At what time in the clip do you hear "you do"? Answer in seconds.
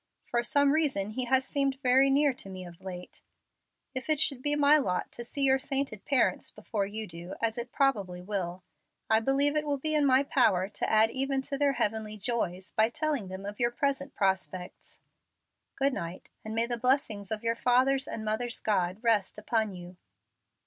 6.87-7.35